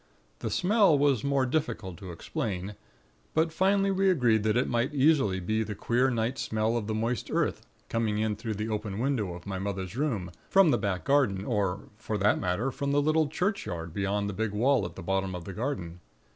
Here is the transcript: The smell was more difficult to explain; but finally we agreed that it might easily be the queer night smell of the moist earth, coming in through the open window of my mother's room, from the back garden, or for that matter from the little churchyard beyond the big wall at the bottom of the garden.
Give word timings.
The 0.39 0.49
smell 0.49 0.97
was 0.97 1.23
more 1.23 1.45
difficult 1.45 1.97
to 1.97 2.11
explain; 2.11 2.73
but 3.35 3.53
finally 3.53 3.91
we 3.91 4.09
agreed 4.09 4.41
that 4.41 4.57
it 4.57 4.67
might 4.67 4.95
easily 4.95 5.39
be 5.39 5.61
the 5.61 5.75
queer 5.75 6.09
night 6.09 6.39
smell 6.39 6.75
of 6.75 6.87
the 6.87 6.95
moist 6.95 7.29
earth, 7.29 7.67
coming 7.87 8.17
in 8.17 8.35
through 8.35 8.55
the 8.55 8.67
open 8.67 8.97
window 8.97 9.35
of 9.35 9.45
my 9.45 9.59
mother's 9.59 9.95
room, 9.95 10.31
from 10.49 10.71
the 10.71 10.79
back 10.79 11.03
garden, 11.03 11.45
or 11.45 11.81
for 11.99 12.17
that 12.17 12.39
matter 12.39 12.71
from 12.71 12.91
the 12.93 12.99
little 12.99 13.27
churchyard 13.27 13.93
beyond 13.93 14.27
the 14.27 14.33
big 14.33 14.53
wall 14.53 14.85
at 14.85 14.95
the 14.95 15.03
bottom 15.03 15.35
of 15.35 15.45
the 15.45 15.53
garden. 15.53 15.99